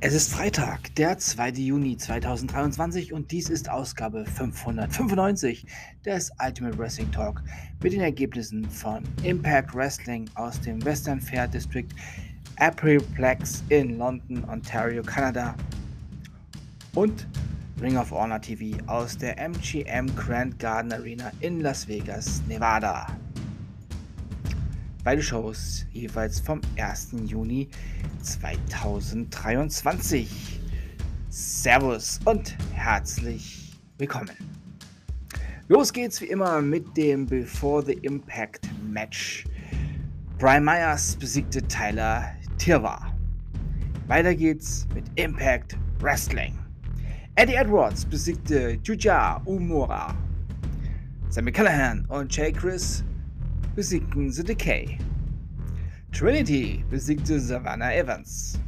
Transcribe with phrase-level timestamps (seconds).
[0.00, 1.50] Es ist Freitag, der 2.
[1.54, 5.66] Juni 2023 und dies ist Ausgabe 595
[6.04, 7.42] des Ultimate Wrestling Talk
[7.82, 11.88] mit den Ergebnissen von Impact Wrestling aus dem Western Fair District
[12.60, 15.56] Aprilplex in London, Ontario, Kanada
[16.94, 17.26] und
[17.80, 23.08] Ring of Honor TV aus der MGM Grand Garden Arena in Las Vegas, Nevada.
[25.08, 27.14] Beide Shows jeweils vom 1.
[27.24, 27.70] Juni
[28.20, 30.60] 2023.
[31.30, 34.36] Servus und herzlich willkommen.
[35.68, 39.46] Los geht's wie immer mit dem Before the Impact Match.
[40.36, 43.00] Brian Myers besiegte Tyler Tirwa.
[44.08, 46.58] Weiter geht's mit Impact Wrestling.
[47.36, 50.14] Eddie Edwards besiegte Juja Umura.
[51.30, 53.02] Sammy Callahan und Jay Chris
[53.78, 54.98] besiegten The Decay.
[56.10, 58.58] Trinity besiegte Savannah Evans.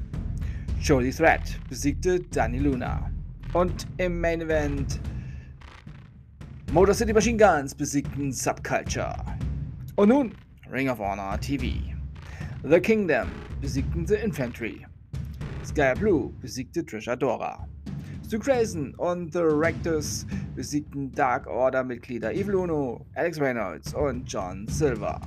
[0.80, 3.10] Jody Threat besiegte Danny Luna.
[3.52, 5.00] Und im Main Event
[6.70, 9.16] Motor City Machine Guns besiegten Subculture.
[9.96, 10.32] Und nun
[10.70, 11.92] Ring of Honor TV.
[12.62, 14.86] The Kingdom besiegten The Infantry.
[15.64, 17.66] Sky Blue besiegte Trisha Dora.
[18.30, 25.20] Stu Grayson und The Rectors besiegten Dark Order-Mitglieder Evil Uno, Alex Reynolds und John Silver.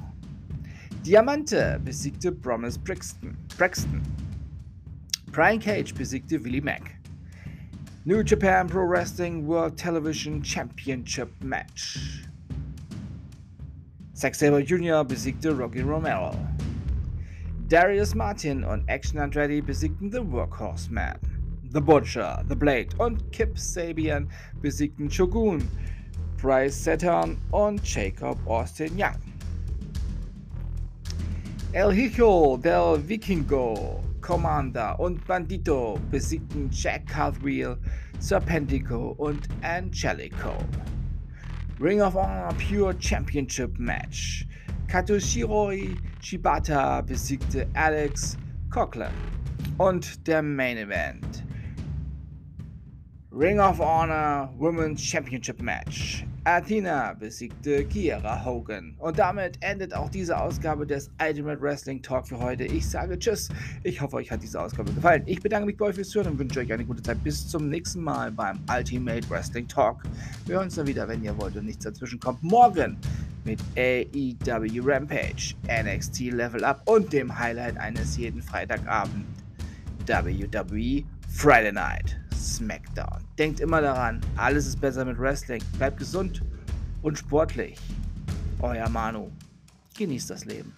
[1.06, 3.36] Diamante besiegte Promise Braxton.
[3.58, 4.02] Braxton.
[5.34, 6.96] Brian Cage besiegte Willie Mack.
[8.06, 12.24] New Japan Pro Wrestling World Television Championship Match.
[14.14, 15.04] Zack Sabre Jr.
[15.04, 16.34] besiegte Rocky Romero.
[17.68, 21.33] Darius Martin und Action Andretti besiegten The Workhorse Man.
[21.74, 24.30] The Butcher, The Blade und Kip Sabian
[24.62, 25.68] besiegten Shogun,
[26.38, 29.18] Bryce Saturn und Jacob Austin Young.
[31.74, 37.80] El Hijo del Vikingo, Commander und Bandito besiegten Jack Cartwheel,
[38.20, 40.56] Serpentico und Angelico.
[41.80, 44.46] Ring of Honor Pure Championship Match.
[44.88, 48.38] Katoshiroi Shibata besiegte Alex
[48.70, 49.10] Coughlin.
[49.80, 51.43] Und der Main Event.
[53.36, 56.24] Ring of Honor Women's Championship Match.
[56.44, 58.94] Athena besiegte Kiera Hogan.
[59.00, 62.66] Und damit endet auch diese Ausgabe des Ultimate Wrestling Talk für heute.
[62.66, 63.50] Ich sage Tschüss.
[63.82, 65.24] Ich hoffe, euch hat diese Ausgabe gefallen.
[65.26, 67.24] Ich bedanke mich bei euch fürs Zuhören und wünsche euch eine gute Zeit.
[67.24, 70.04] Bis zum nächsten Mal beim Ultimate Wrestling Talk.
[70.46, 72.44] Wir hören uns dann wieder, wenn ihr wollt und nichts dazwischen kommt.
[72.44, 72.98] Morgen
[73.46, 79.26] mit AEW Rampage, NXT Level Up und dem Highlight eines jeden Freitagabend
[80.06, 82.23] WWE Friday Night.
[82.44, 83.24] SmackDown.
[83.38, 85.62] Denkt immer daran, alles ist besser mit Wrestling.
[85.78, 86.42] Bleibt gesund
[87.02, 87.78] und sportlich.
[88.62, 89.30] Euer Manu.
[89.98, 90.74] Genießt das Leben.